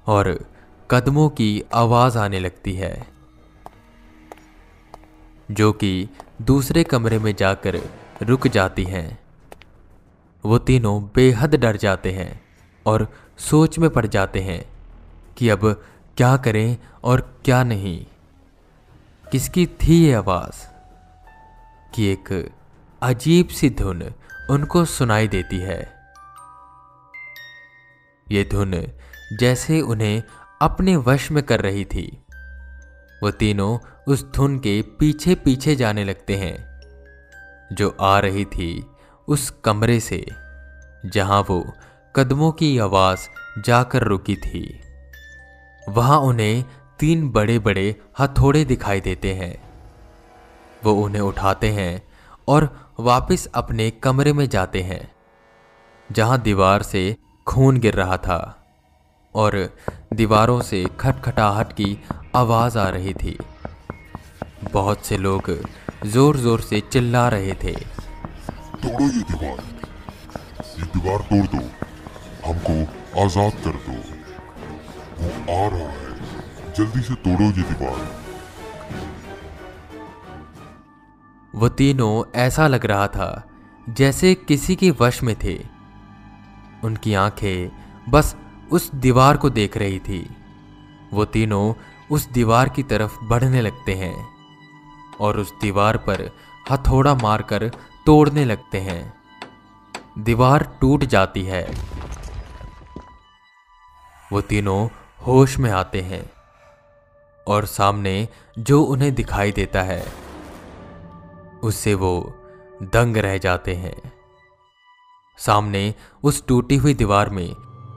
और 0.06 0.52
कदमों 0.90 1.28
की 1.28 1.62
आवाज़ 1.74 2.18
आने 2.18 2.40
लगती 2.40 2.72
है, 2.72 3.06
जो 5.50 5.72
कि 5.72 6.08
दूसरे 6.42 6.84
कमरे 6.84 7.18
में 7.18 7.36
जाकर 7.36 7.80
रुक 8.22 8.48
जाती 8.48 8.84
हैं। 8.84 9.20
वो 10.44 10.58
तीनों 10.58 11.04
बेहद 11.14 11.54
डर 11.54 11.76
जाते 11.76 12.12
हैं 12.12 12.42
और 12.86 13.12
सोच 13.38 13.78
में 13.78 13.90
पड़ 13.90 14.06
जाते 14.06 14.40
हैं 14.40 14.64
कि 15.36 15.48
अब 15.48 15.84
क्या 16.16 16.36
करें 16.36 16.78
और 17.04 17.40
क्या 17.44 17.64
नहीं। 17.64 18.06
किसकी 19.32 19.66
थी 19.66 20.04
ये 20.04 20.14
आवाज़? 20.14 20.66
कि 21.94 22.04
एक 22.04 22.50
अजीब 23.02 23.48
सी 23.48 23.70
धुन 23.70 24.12
उनको 24.50 24.84
सुनाई 24.84 25.28
देती 25.28 25.58
है। 25.58 25.93
ये 28.32 28.44
धुन 28.44 28.74
जैसे 29.32 29.80
उन्हें 29.80 30.22
अपने 30.62 30.96
वश 30.96 31.30
में 31.30 31.42
कर 31.42 31.60
रही 31.60 31.84
थी। 31.84 32.24
वो 33.22 33.30
तीनों 33.30 33.78
उस 34.08 34.24
धुन 34.32 34.58
के 34.58 34.82
पीछे 34.82 35.34
पीछे 35.34 35.76
जाने 35.76 36.04
लगते 36.04 36.36
हैं। 36.36 36.74
जो 37.72 37.96
आ 38.00 38.18
रही 38.18 38.44
थी 38.44 38.86
उस 39.28 39.50
कमरे 39.64 40.00
से, 40.00 40.24
जहाँ 41.06 41.40
वो 41.50 41.72
कदमों 42.16 42.52
की 42.52 42.78
आवाज़ 42.78 43.28
जाकर 43.60 44.02
रुकी 44.02 44.36
थी, 44.36 44.80
वहाँ 45.88 46.18
उन्हें 46.18 46.64
तीन 46.98 47.30
बड़े 47.30 47.58
बड़े 47.58 47.96
हथौड़े 48.18 48.64
दिखाई 48.64 49.00
देते 49.00 49.34
हैं। 49.34 49.54
वो 50.84 50.92
उन्हें 50.92 51.22
उठाते 51.22 51.68
हैं 51.68 52.02
और 52.48 52.92
वापस 53.00 53.46
अपने 53.54 53.90
कमरे 53.90 54.32
में 54.32 54.48
जाते 54.48 54.82
हैं, 54.82 55.12
जहाँ 56.12 56.40
दीवार 56.42 56.82
से 56.82 57.16
खून 57.46 57.76
गिर 57.78 57.94
रहा 57.94 58.16
था 58.16 58.38
और 59.34 59.54
दीवारों 60.14 60.60
से 60.62 60.84
खटखटाहट 61.00 61.72
की 61.72 61.96
आवाज़ 62.34 62.78
आ 62.78 62.88
रही 62.88 63.12
थी। 63.14 63.36
बहुत 64.72 65.04
से 65.06 65.16
लोग 65.18 65.50
ज़ोर 66.06 66.36
ज़ोर 66.36 66.60
से 66.60 66.80
चिल्ला 66.92 67.28
रहे 67.28 67.52
थे। 67.64 67.72
तोड़ो 68.82 69.04
ये 69.04 69.22
दीवार। 69.22 69.60
ये 70.78 70.86
दीवार 70.86 71.20
तोड़ 71.30 71.46
दो। 71.46 71.62
हमको 72.46 72.76
आज़ाद 73.22 73.60
कर 73.64 73.76
दो। 73.86 73.98
वो 75.20 75.30
आ 75.54 75.68
रहा 75.68 75.90
है। 75.90 76.72
जल्दी 76.76 77.02
से 77.02 77.14
तोड़ो 77.24 77.44
ये 77.44 77.62
दीवार। 77.62 78.00
वो 81.54 81.68
तीनों 81.68 82.24
ऐसा 82.40 82.66
लग 82.68 82.86
रहा 82.86 83.06
था 83.08 83.30
जैसे 83.88 84.34
किसी 84.48 84.76
के 84.76 84.90
वश 85.00 85.22
में 85.22 85.34
थे। 85.44 85.73
उनकी 86.84 87.14
आँखें 87.14 87.70
बस 88.08 88.36
उस 88.72 88.94
दीवार 88.94 89.36
को 89.36 89.50
देख 89.50 89.76
रही 89.76 89.98
थी। 89.98 90.36
वो 91.12 91.24
तीनों 91.24 91.74
उस 92.10 92.28
दीवार 92.28 92.68
की 92.68 92.82
तरफ़ 92.82 93.24
बढ़ने 93.24 93.60
लगते 93.60 93.94
हैं 93.94 94.28
और 95.20 95.38
उस 95.38 95.52
दीवार 95.60 95.96
पर 95.96 96.30
हथौड़ा 96.70 97.14
मारकर 97.14 97.68
तोड़ने 98.06 98.44
लगते 98.44 98.78
हैं। 98.78 99.14
दीवार 100.18 100.78
टूट 100.80 101.04
जाती 101.04 101.42
है। 101.42 101.74
वो 104.32 104.40
तीनों 104.40 104.88
होश 105.26 105.58
में 105.58 105.70
आते 105.70 106.00
हैं 106.00 106.30
और 107.46 107.66
सामने 107.66 108.28
जो 108.58 108.82
उन्हें 108.82 109.14
दिखाई 109.14 109.52
देता 109.52 109.82
है, 109.82 110.06
उससे 111.62 111.94
वो 111.94 112.34
दंग 112.82 113.16
रह 113.16 113.38
जाते 113.38 113.74
हैं। 113.74 114.13
सामने 115.38 115.94
उस 116.22 116.46
टूटी 116.46 116.76
हुई 116.76 116.94
दीवार 116.94 117.30
में 117.30 117.48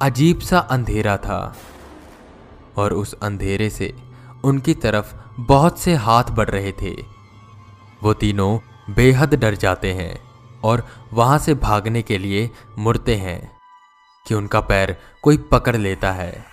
अजीब 0.01 0.39
सा 0.39 0.59
अंधेरा 0.59 1.17
था। 1.17 1.55
और 2.77 2.93
उस 2.93 3.13
अंधेरे 3.13 3.69
से 3.69 3.93
उनकी 4.43 4.73
तरफ़ 4.73 5.13
बहुत 5.39 5.79
से 5.79 5.93
हाथ 5.95 6.23
बढ़ 6.23 6.49
रहे 6.49 6.71
थे। 6.71 6.93
वो 8.03 8.13
तीनों 8.13 8.57
बेहद 8.93 9.33
डर 9.33 9.55
जाते 9.55 9.93
हैं 9.93 10.19
और 10.63 10.87
वहाँ 11.13 11.37
से 11.37 11.53
भागने 11.53 12.01
के 12.01 12.17
लिए 12.17 12.49
मुड़ते 12.77 13.15
हैं 13.15 13.51
कि 14.25 14.35
उनका 14.35 14.61
पैर 14.61 14.95
कोई 15.23 15.37
पकड़ 15.37 15.75
लेता 15.75 16.11
है। 16.11 16.45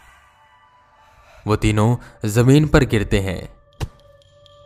वो 1.47 1.57
तीनों 1.57 1.97
ज़मीन 2.29 2.66
पर 2.68 2.85
गिरते 2.85 3.20
हैं, 3.20 3.49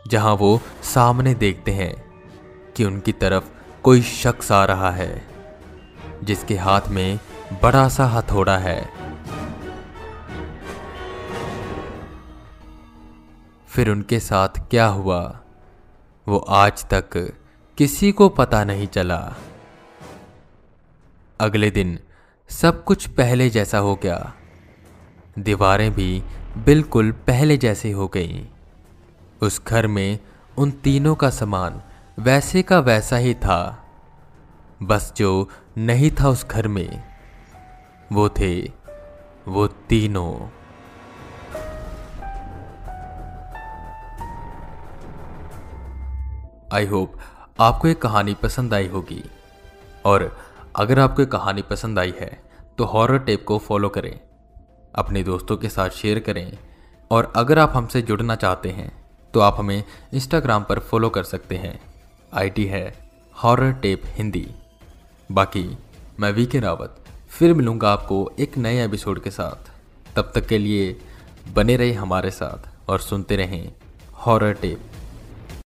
जहाँ 0.07 0.33
वो 0.33 0.61
सामने 0.83 1.33
देखते 1.33 1.71
हैं 1.71 1.93
कि 2.75 2.85
उनकी 2.85 3.11
तरफ़ 3.11 3.49
कोई 3.83 4.01
शख्स 4.01 4.51
आ 4.51 4.65
रहा 4.65 4.91
है। 4.91 5.38
जिसके 6.23 6.57
हाथ 6.57 6.81
में 6.87 7.19
बड़ा 7.63 7.89
सा 7.89 8.05
हथौड़ा 8.05 8.57
है। 8.57 8.89
फिर 13.67 13.89
उनके 13.89 14.19
साथ 14.19 14.49
क्या 14.49 14.87
हुआ? 14.87 15.39
वो 16.27 16.37
आज 16.37 16.85
तक 16.85 17.33
किसी 17.77 18.11
को 18.11 18.29
पता 18.29 18.63
नहीं 18.63 18.87
चला। 18.87 19.33
अगले 21.39 21.71
दिन 21.71 21.99
सब 22.49 22.83
कुछ 22.83 23.07
पहले 23.07 23.49
जैसा 23.49 23.77
हो 23.77 23.95
गया। 23.95 24.33
दीवारें 25.39 25.91
भी 25.91 26.23
बिल्कुल 26.57 27.11
पहले 27.11 27.57
जैसी 27.57 27.91
हो 27.91 28.07
गईं। 28.07 28.45
उस 29.41 29.65
घर 29.65 29.87
में 29.87 30.19
उन 30.57 30.71
तीनों 30.71 31.15
का 31.15 31.29
सामान 31.29 31.81
वैसे 32.19 32.61
का 32.61 32.79
वैसा 32.79 33.17
ही 33.17 33.33
था। 33.33 33.85
बस 34.83 35.13
जो 35.17 35.49
नहीं 35.79 36.09
था 36.11 36.29
उस 36.29 36.45
घर 36.47 36.67
में। 36.67 37.03
वो 38.11 38.29
थे, 38.29 38.59
वो 39.47 39.67
तीनों। 39.67 40.47
आई 46.73 46.85
होप 46.85 47.13
आपको 47.59 47.87
ये 47.87 47.93
कहानी 47.93 48.33
पसंद 48.33 48.73
आई 48.73 48.87
होगी। 48.87 49.23
और 50.05 50.37
अगर 50.75 50.99
आपको 50.99 51.21
ये 51.21 51.25
कहानी 51.25 51.61
पसंद 51.61 51.99
आई 51.99 52.13
है 52.19 52.31
तो 52.77 52.85
हॉरर 52.85 53.19
टेप 53.19 53.45
को 53.47 53.57
फॉलो 53.57 53.89
करें, 53.89 54.19
अपने 54.95 55.23
दोस्तों 55.23 55.57
के 55.57 55.69
साथ 55.69 55.89
शेयर 55.89 56.19
करें। 56.19 56.57
और 57.11 57.33
अगर 57.35 57.59
आप 57.59 57.71
हमसे 57.75 58.01
जुड़ना 58.01 58.35
चाहते 58.35 58.69
हैं 58.69 58.91
तो 59.33 59.39
आप 59.39 59.55
हमें 59.59 59.83
इंस्टाग्राम 60.13 60.63
पर 60.63 60.79
फॉलो 60.79 61.09
कर 61.09 61.23
सकते 61.23 61.55
हैं। 61.55 61.79
आईडी 62.33 62.65
है 62.65 63.11
हॉरर 63.35 63.73
टेप 63.73 64.01
हिंदी। 64.05 64.47
बाकी, 65.31 65.77
मैं 66.19 66.31
वी 66.31 66.45
के 66.45 66.59
रावत, 66.59 66.95
फिर 67.29 67.53
मिलूँगा 67.53 67.91
आपको 67.91 68.31
एक 68.39 68.57
नए 68.57 68.85
एपिसोड 68.85 69.21
के 69.23 69.31
साथ। 69.31 69.69
तब 70.15 70.31
तक 70.35 70.47
के 70.47 70.57
लिए 70.57 70.99
बने 71.53 71.75
रहे 71.77 71.91
हमारे 71.93 72.31
साथ 72.31 72.89
और 72.89 72.99
सुनते 72.99 73.35
रहें 73.35 73.71
हॉरर 74.13 74.53
टेप 74.53 74.79